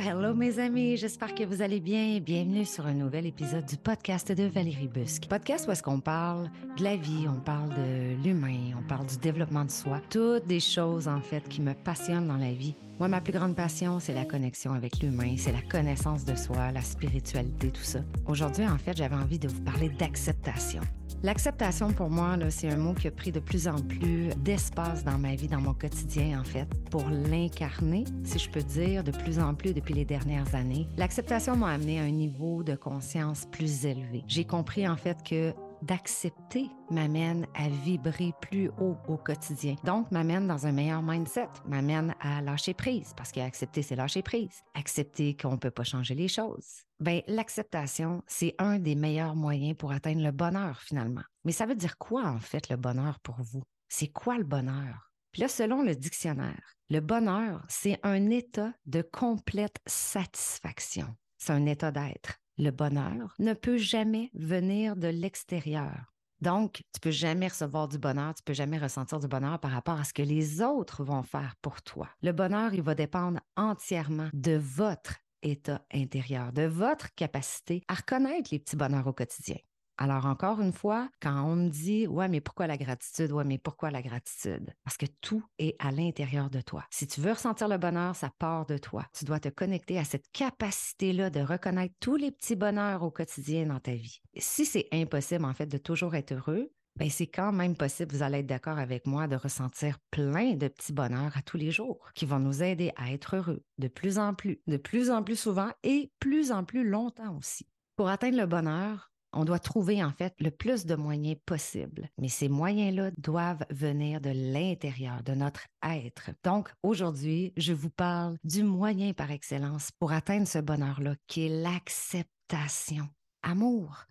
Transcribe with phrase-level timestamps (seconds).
[0.00, 2.20] hello mes amis, j'espère que vous allez bien.
[2.20, 5.26] Bienvenue sur un nouvel épisode du podcast de Valérie Busque.
[5.28, 9.18] Podcast où est-ce qu'on parle de la vie, on parle de l'humain, on parle du
[9.18, 12.74] développement de soi, toutes des choses en fait qui me passionnent dans la vie.
[12.98, 16.72] Moi, ma plus grande passion, c'est la connexion avec l'humain, c'est la connaissance de soi,
[16.72, 18.00] la spiritualité, tout ça.
[18.26, 20.80] Aujourd'hui, en fait, j'avais envie de vous parler d'acceptation.
[21.22, 25.18] L'acceptation, pour moi, c'est un mot qui a pris de plus en plus d'espace dans
[25.18, 29.38] ma vie, dans mon quotidien, en fait, pour l'incarner, si je peux dire, de plus
[29.38, 30.88] en plus depuis les dernières années.
[30.96, 34.24] L'acceptation m'a amené à un niveau de conscience plus élevé.
[34.28, 35.52] J'ai compris, en fait, que
[35.82, 39.76] d'accepter m'amène à vibrer plus haut au quotidien.
[39.84, 44.62] Donc, m'amène dans un meilleur mindset, m'amène à lâcher prise, parce qu'accepter, c'est lâcher prise.
[44.74, 46.82] Accepter qu'on ne peut pas changer les choses.
[46.98, 51.22] Ben, l'acceptation, c'est un des meilleurs moyens pour atteindre le bonheur, finalement.
[51.44, 53.62] Mais ça veut dire quoi, en fait, le bonheur pour vous?
[53.88, 55.12] C'est quoi le bonheur?
[55.32, 61.06] Puis là, selon le dictionnaire, le bonheur, c'est un état de complète satisfaction.
[61.38, 66.12] C'est un état d'être le bonheur ne peut jamais venir de l'extérieur.
[66.40, 70.00] Donc, tu peux jamais recevoir du bonheur, tu peux jamais ressentir du bonheur par rapport
[70.00, 72.08] à ce que les autres vont faire pour toi.
[72.22, 78.48] Le bonheur, il va dépendre entièrement de votre état intérieur, de votre capacité à reconnaître
[78.52, 79.56] les petits bonheurs au quotidien.
[80.02, 83.32] Alors, encore une fois, quand on me dit, ouais, mais pourquoi la gratitude?
[83.32, 84.72] Ouais, mais pourquoi la gratitude?
[84.82, 86.86] Parce que tout est à l'intérieur de toi.
[86.90, 89.04] Si tu veux ressentir le bonheur, ça part de toi.
[89.12, 93.66] Tu dois te connecter à cette capacité-là de reconnaître tous les petits bonheurs au quotidien
[93.66, 94.22] dans ta vie.
[94.38, 98.22] Si c'est impossible, en fait, de toujours être heureux, ben c'est quand même possible, vous
[98.22, 102.08] allez être d'accord avec moi, de ressentir plein de petits bonheurs à tous les jours
[102.14, 105.38] qui vont nous aider à être heureux de plus en plus, de plus en plus
[105.38, 107.66] souvent et plus en plus longtemps aussi.
[107.96, 112.08] Pour atteindre le bonheur, on doit trouver en fait le plus de moyens possible.
[112.18, 116.30] Mais ces moyens-là doivent venir de l'intérieur, de notre être.
[116.44, 121.62] Donc aujourd'hui, je vous parle du moyen par excellence pour atteindre ce bonheur-là, qui est
[121.62, 123.08] l'acceptation.
[123.42, 124.04] Amour.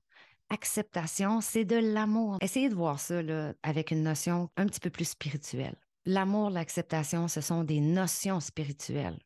[0.50, 2.38] Acceptation, c'est de l'amour.
[2.42, 5.76] Essayez de voir ça là, avec une notion un petit peu plus spirituelle.
[6.06, 9.20] L'amour, l'acceptation, ce sont des notions spirituelles.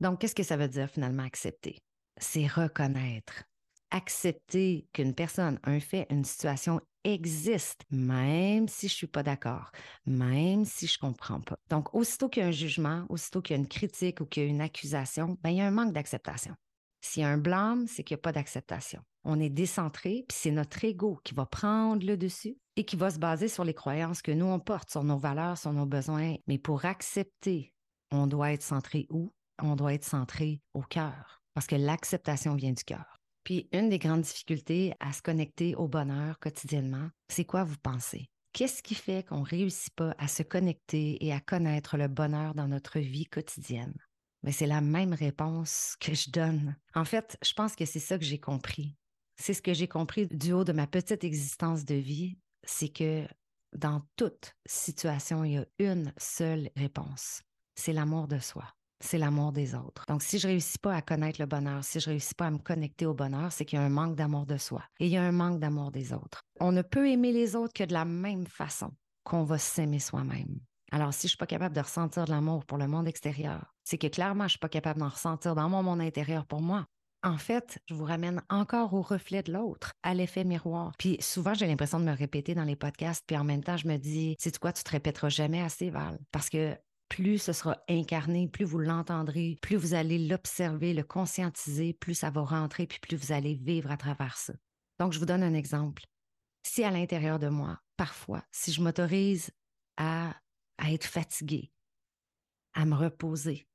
[0.00, 1.78] Donc, qu'est-ce que ça veut dire finalement accepter?
[2.18, 3.44] C'est reconnaître,
[3.90, 9.70] accepter qu'une personne, un fait, une situation existe, même si je suis pas d'accord,
[10.06, 11.56] même si je comprends pas.
[11.70, 14.42] Donc, aussitôt qu'il y a un jugement, aussitôt qu'il y a une critique ou qu'il
[14.42, 16.54] y a une accusation, ben, il y a un manque d'acceptation.
[17.00, 19.00] S'il y a un blâme, c'est qu'il n'y a pas d'acceptation.
[19.22, 23.10] On est décentré, puis c'est notre ego qui va prendre le dessus et qui va
[23.10, 26.34] se baser sur les croyances que nous, on porte, sur nos valeurs, sur nos besoins.
[26.48, 27.72] Mais pour accepter,
[28.10, 29.32] on doit être centré où?
[29.62, 33.16] On doit être centré au cœur, parce que l'acceptation vient du cœur.
[33.46, 38.28] Puis une des grandes difficultés à se connecter au bonheur quotidiennement, c'est quoi vous pensez?
[38.52, 42.66] Qu'est-ce qui fait qu'on réussit pas à se connecter et à connaître le bonheur dans
[42.66, 43.94] notre vie quotidienne?
[44.42, 46.74] Mais c'est la même réponse que je donne.
[46.92, 48.96] En fait, je pense que c'est ça que j'ai compris.
[49.36, 53.28] C'est ce que j'ai compris du haut de ma petite existence de vie, c'est que
[53.76, 57.42] dans toute situation, il y a une seule réponse.
[57.76, 58.64] C'est l'amour de soi
[59.06, 60.04] c'est l'amour des autres.
[60.08, 62.58] Donc, si je réussis pas à connaître le bonheur, si je réussis pas à me
[62.58, 65.16] connecter au bonheur, c'est qu'il y a un manque d'amour de soi et il y
[65.16, 66.42] a un manque d'amour des autres.
[66.60, 68.90] On ne peut aimer les autres que de la même façon
[69.24, 70.60] qu'on va s'aimer soi-même.
[70.92, 73.98] Alors, si je suis pas capable de ressentir de l'amour pour le monde extérieur, c'est
[73.98, 76.86] que clairement, je suis pas capable d'en ressentir dans mon monde intérieur pour moi.
[77.22, 80.92] En fait, je vous ramène encore au reflet de l'autre, à l'effet miroir.
[80.96, 83.88] Puis souvent, j'ai l'impression de me répéter dans les podcasts, puis en même temps, je
[83.88, 86.18] me dis, c'est quoi, tu te répéteras jamais assez, Val.
[86.30, 86.76] Parce que
[87.08, 92.30] plus ce sera incarné, plus vous l'entendrez, plus vous allez l'observer, le conscientiser, plus ça
[92.30, 94.54] va rentrer, puis plus vous allez vivre à travers ça.
[94.98, 96.04] Donc, je vous donne un exemple.
[96.66, 99.50] Si à l'intérieur de moi, parfois, si je m'autorise
[99.96, 100.34] à,
[100.78, 101.70] à être fatigué,
[102.74, 103.66] à me reposer,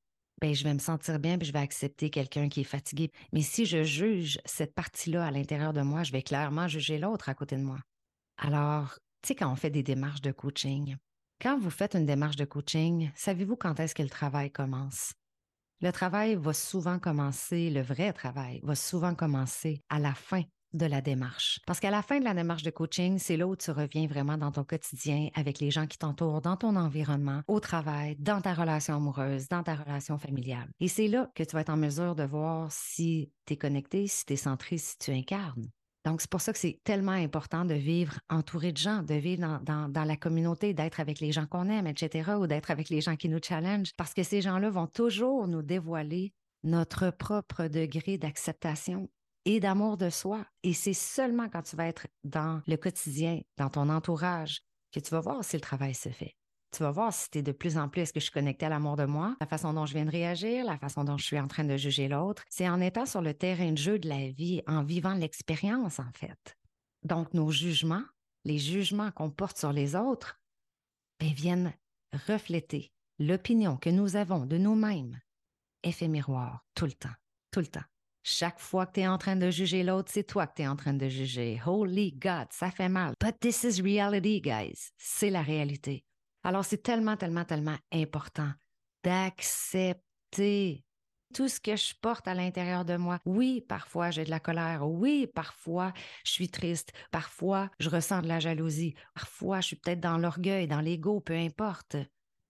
[0.42, 3.12] ben, je vais me sentir bien, puis je vais accepter quelqu'un qui est fatigué.
[3.32, 7.30] Mais si je juge cette partie-là à l'intérieur de moi, je vais clairement juger l'autre
[7.30, 7.80] à côté de moi.
[8.38, 10.98] Alors, tu sais, quand on fait des démarches de coaching,
[11.42, 15.14] quand vous faites une démarche de coaching, savez-vous quand est-ce que le travail commence?
[15.82, 20.44] Le travail va souvent commencer, le vrai travail va souvent commencer à la fin
[20.74, 21.60] de la démarche.
[21.66, 24.38] Parce qu'à la fin de la démarche de coaching, c'est là où tu reviens vraiment
[24.38, 28.54] dans ton quotidien avec les gens qui t'entourent, dans ton environnement, au travail, dans ta
[28.54, 30.70] relation amoureuse, dans ta relation familiale.
[30.80, 34.06] Et c'est là que tu vas être en mesure de voir si tu es connecté,
[34.06, 35.72] si tu es centré, si tu incarnes.
[36.04, 39.60] Donc, c'est pour ça que c'est tellement important de vivre entouré de gens, de vivre
[39.64, 43.16] dans, la communauté, d'être avec les gens qu'on aime, etc., ou d'être avec les gens
[43.16, 46.34] qui nous challengent, parce que ces gens-là vont toujours nous dévoiler
[46.64, 49.10] notre propre degré d'acceptation
[49.46, 50.46] et d'amour de soi.
[50.64, 54.62] Et c'est seulement quand tu vas être dans le quotidien, dans ton entourage,
[54.92, 56.36] que tu vas voir si le travail se fait.
[56.72, 58.70] Tu vas voir si tu es de plus en plus, est-ce que je suis à
[58.70, 61.40] l'amour de moi, la façon dont je viens de réagir, la façon dont je suis
[61.40, 62.44] en train de juger l'autre.
[62.50, 66.12] C'est en étant sur le terrain de jeu de la vie, en vivant l'expérience, en
[66.14, 66.58] fait.
[67.04, 68.06] Donc, nos jugements,
[68.46, 70.40] les jugements qu'on porte sur les autres,
[71.20, 71.74] ben, viennent
[72.28, 75.20] refléter l'opinion que nous avons de nous-mêmes.
[75.84, 77.10] Effet miroir, tout le temps,
[77.52, 77.84] tout le temps.
[78.24, 80.68] Chaque fois que tu es en train de juger l'autre, c'est toi que tu es
[80.68, 81.60] en train de juger.
[81.66, 83.14] Holy God, ça fait mal.
[83.20, 84.92] But this is reality, guys.
[84.98, 86.06] C'est la réalité.
[86.44, 88.52] Alors, c'est tellement, tellement, tellement important
[89.04, 90.84] d'accepter
[91.34, 93.20] tout ce que je porte à l'intérieur de moi.
[93.26, 94.88] Oui, parfois j'ai de la colère.
[94.88, 95.94] Oui, parfois
[96.26, 96.92] je suis triste.
[97.10, 98.96] Parfois je ressens de la jalousie.
[99.14, 101.96] Parfois je suis peut-être dans l'orgueil, dans l'ego, peu importe.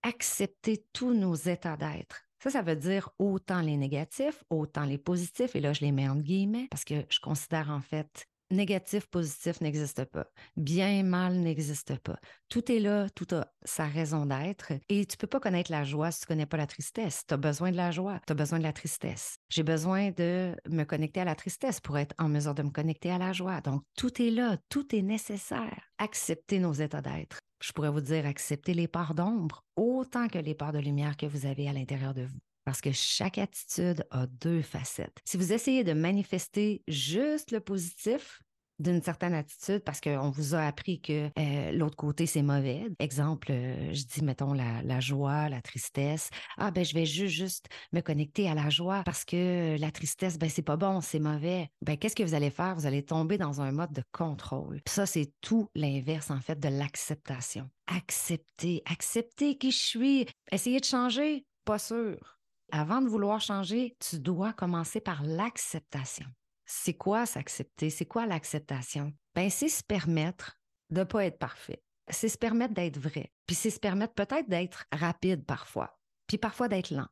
[0.03, 2.23] Accepter tous nos états d'être.
[2.41, 6.09] Ça, ça veut dire autant les négatifs, autant les positifs, et là, je les mets
[6.09, 10.25] en guillemets, parce que je considère en fait négatif, positif n'existe pas.
[10.55, 12.17] Bien, mal n'existe pas.
[12.49, 14.73] Tout est là, tout a sa raison d'être.
[14.89, 17.23] Et tu peux pas connaître la joie si tu connais pas la tristesse.
[17.27, 19.35] Tu as besoin de la joie, tu as besoin de la tristesse.
[19.49, 23.11] J'ai besoin de me connecter à la tristesse pour être en mesure de me connecter
[23.11, 23.61] à la joie.
[23.61, 25.91] Donc, tout est là, tout est nécessaire.
[25.97, 27.39] Accepter nos états d'être.
[27.61, 31.27] Je pourrais vous dire accepter les parts d'ombre autant que les parts de lumière que
[31.27, 32.39] vous avez à l'intérieur de vous.
[32.71, 35.17] Parce que chaque attitude a deux facettes.
[35.25, 38.41] Si vous essayez de manifester juste le positif,
[38.79, 42.85] d'une certaine attitude parce qu'on vous a appris que euh, l'autre côté, c'est mauvais.
[42.99, 46.29] Exemple, euh, je dis, mettons, la, joie, la tristesse.
[46.57, 50.39] Ah, ben, je vais juste, juste me connecter à la joie parce que la tristesse,
[50.39, 51.67] ben, c'est pas bon, c'est mauvais.
[51.81, 52.75] Ben, qu'est-ce que vous allez faire?
[52.75, 54.79] Vous allez tomber dans un mode de contrôle.
[54.87, 57.69] ça, c'est tout l'inverse, en fait, de l'acceptation.
[57.87, 60.25] Accepter, accepter qui je suis.
[60.53, 62.40] Essayer de changer, pas sûr
[62.71, 66.25] avant de vouloir changer, tu dois commencer par l'acceptation.
[66.65, 67.89] C'est quoi s'accepter?
[67.89, 69.13] C'est quoi l'acceptation?
[69.35, 70.57] Ben, c'est se permettre
[70.89, 71.83] de ne pas être parfait.
[72.09, 73.31] C'est se permettre d'être vrai.
[73.45, 75.97] Puis c'est se permettre peut-être d'être rapide parfois.
[76.27, 77.07] Puis parfois d'être lent.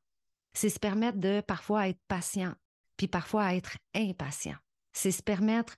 [0.54, 2.56] C'est se permettre de parfois être patient.
[2.98, 4.58] Puis parfois être impatient.
[4.94, 5.76] C'est se permettre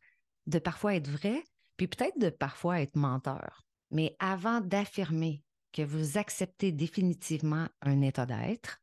[0.48, 1.44] de parfois être vrai.
[1.78, 3.63] Puis peut-être de parfois être menteur.
[3.92, 5.44] Mais avant d'affirmer
[5.74, 8.81] que vous acceptez définitivement un état d'être,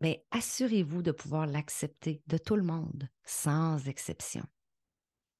[0.00, 4.44] mais assurez-vous de pouvoir l'accepter de tout le monde, sans exception.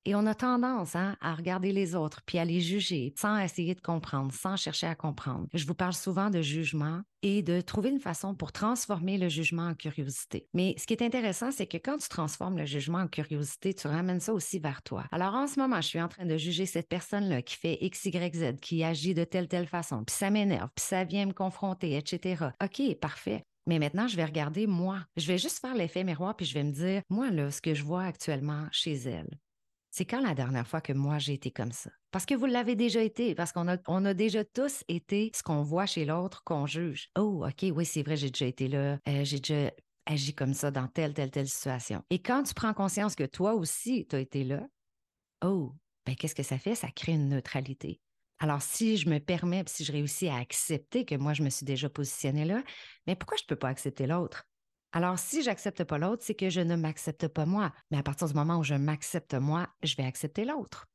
[0.07, 3.75] Et on a tendance hein, à regarder les autres puis à les juger sans essayer
[3.75, 5.47] de comprendre, sans chercher à comprendre.
[5.53, 9.67] Je vous parle souvent de jugement et de trouver une façon pour transformer le jugement
[9.69, 10.49] en curiosité.
[10.55, 13.89] Mais ce qui est intéressant, c'est que quand tu transformes le jugement en curiosité, tu
[13.89, 15.05] ramènes ça aussi vers toi.
[15.13, 18.07] Alors en ce moment, je suis en train de juger cette personne-là qui fait X,
[18.07, 21.35] Y, Z, qui agit de telle, telle façon, puis ça m'énerve, puis ça vient me
[21.35, 22.47] confronter, etc.
[22.63, 23.45] OK, parfait.
[23.71, 24.99] Mais maintenant, je vais regarder moi.
[25.17, 27.73] Je vais juste faire l'effet miroir, puis je vais me dire, moi, là, ce que
[27.73, 29.39] je vois actuellement chez elle,
[29.93, 31.89] c'est quand la dernière fois que moi, j'ai été comme ça?
[32.11, 35.87] Parce que vous l'avez déjà été, parce qu'on a, déjà tous été ce qu'on voit
[35.87, 37.11] chez l'autre qu'on juge.
[37.17, 38.99] Oh, OK, oui, c'est vrai, j'ai déjà été là.
[39.07, 39.71] Euh, j'ai déjà
[40.07, 42.03] agi comme ça dans telle, telle, telle situation.
[42.11, 44.67] Et quand tu prends conscience que toi aussi, tu as été là,
[45.45, 45.77] oh,
[46.07, 46.75] ben, qu'est-ce que ça fait?
[46.75, 48.01] Ça crée une neutralité.
[48.41, 51.67] Alors, si je me permets, si je réussis à accepter que moi, je me suis
[51.67, 52.63] déjà positionnée là,
[53.07, 54.45] mais pourquoi je ne peux pas accepter l'autre?
[54.93, 57.73] Alors, si j'accepte pas l'autre, c'est que je ne m'accepte pas moi.
[57.91, 60.87] Mais à partir du moment où je m'accepte moi, je vais accepter l'autre.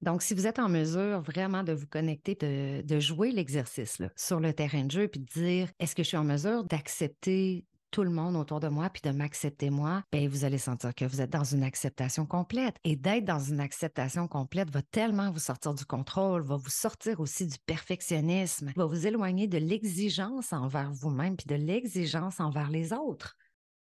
[0.00, 4.40] Donc, si vous êtes en mesure vraiment de vous connecter, de, de jouer l'exercice sur
[4.40, 8.04] le terrain de jeu, puis de dire, est-ce que je suis en mesure d'accepter tout
[8.04, 11.22] le monde autour de moi puis de m'accepter moi, bien, vous allez sentir que vous
[11.22, 12.76] êtes dans une acceptation complète.
[12.84, 17.20] Et d'être dans une acceptation complète va tellement vous sortir du contrôle, va vous sortir
[17.20, 22.92] aussi du perfectionnisme, va vous éloigner de l'exigence envers vous-même puis de l'exigence envers les
[22.92, 23.34] autres.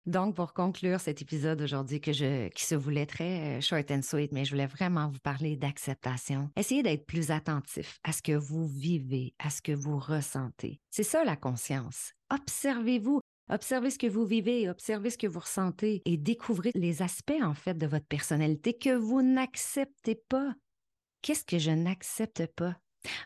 [0.04, 4.02] Donc, pour conclure cet épisode aujourd'hui que je, qui se voulait très euh, short and
[4.02, 6.50] sweet, mais je voulais vraiment vous parler d'acceptation.
[6.54, 10.82] Essayez d'être plus attentif à ce que vous vivez, à ce que vous ressentez.
[10.90, 12.12] C'est ça la conscience.
[12.30, 13.22] Observez-vous.
[13.48, 17.54] Observez ce que vous vivez, observez ce que vous ressentez et découvrez les aspects en
[17.54, 20.54] fait de votre personnalité que vous n'acceptez pas.
[21.22, 22.76] Qu'est-ce que je n'accepte pas?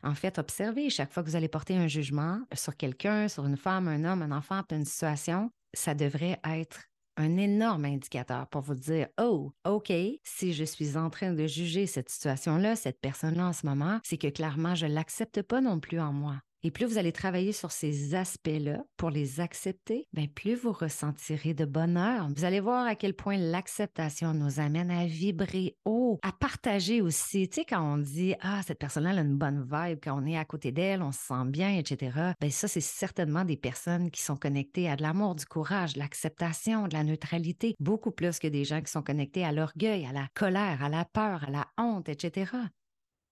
[0.03, 3.57] En fait, observez chaque fois que vous allez porter un jugement sur quelqu'un, sur une
[3.57, 6.83] femme, un homme, un enfant, une situation, ça devrait être
[7.17, 11.87] un énorme indicateur pour vous dire, oh, OK, si je suis en train de juger
[11.87, 15.81] cette situation-là, cette personne-là en ce moment, c'est que clairement, je ne l'accepte pas non
[15.81, 16.41] plus en moi.
[16.62, 21.55] Et plus vous allez travailler sur ces aspects-là pour les accepter, bien plus vous ressentirez
[21.55, 22.29] de bonheur.
[22.37, 27.49] Vous allez voir à quel point l'acceptation nous amène à vibrer haut, à partager aussi.
[27.49, 30.37] Tu sais, quand on dit Ah, cette personne-là a une bonne vibe, quand on est
[30.37, 32.35] à côté d'elle, on se sent bien, etc.
[32.38, 35.99] Bien, ça, c'est certainement des personnes qui sont connectées à de l'amour, du courage, de
[35.99, 40.12] l'acceptation, de la neutralité, beaucoup plus que des gens qui sont connectés à l'orgueil, à
[40.12, 42.52] la colère, à la peur, à la honte, etc.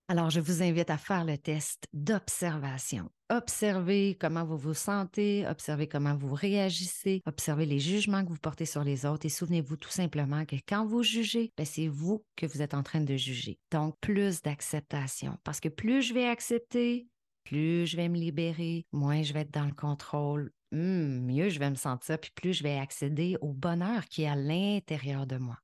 [0.08, 5.86] Alors, je vous invite à faire le test d'observation observez comment vous vous sentez, observez
[5.86, 9.90] comment vous réagissez, observez les jugements que vous portez sur les autres et souvenez-vous tout
[9.90, 13.58] simplement que quand vous jugez, ben, c'est vous que vous êtes en train de juger.
[13.70, 17.06] Donc, plus d'acceptation parce que plus je vais accepter,
[17.44, 21.58] plus je vais me libérer, moins je vais être dans le contrôle, hmm, mieux je
[21.58, 25.36] vais me sentir, puis plus je vais accéder au bonheur qui est à l'intérieur de
[25.36, 25.58] moi.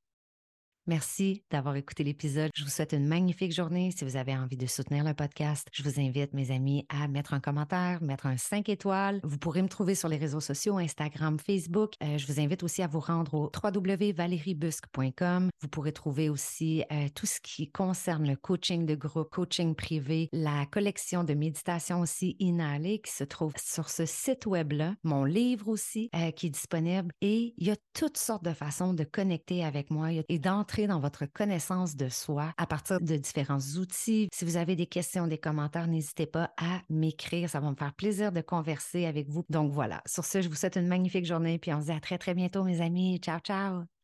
[0.87, 2.51] Merci d'avoir écouté l'épisode.
[2.55, 3.91] Je vous souhaite une magnifique journée.
[3.97, 7.33] Si vous avez envie de soutenir le podcast, je vous invite, mes amis, à mettre
[7.33, 9.19] un commentaire, mettre un 5 étoiles.
[9.23, 11.95] Vous pourrez me trouver sur les réseaux sociaux, Instagram, Facebook.
[12.03, 15.49] Euh, je vous invite aussi à vous rendre au www.valeriebusque.com.
[15.63, 20.29] Vous pourrez trouver aussi euh, tout ce qui concerne le coaching de groupe, coaching privé,
[20.33, 25.69] la collection de méditation aussi inhalée qui se trouve sur ce site web-là, mon livre
[25.69, 29.65] aussi euh, qui est disponible et il y a toutes sortes de façons de connecter
[29.65, 34.29] avec moi et d'entrer dans votre connaissance de soi à partir de différents outils.
[34.33, 37.49] Si vous avez des questions, des commentaires, n'hésitez pas à m'écrire.
[37.49, 39.45] Ça va me faire plaisir de converser avec vous.
[39.49, 40.03] Donc voilà.
[40.07, 42.35] Sur ce, je vous souhaite une magnifique journée puis on se dit à très, très
[42.35, 43.19] bientôt, mes amis.
[43.19, 43.95] Ciao, ciao.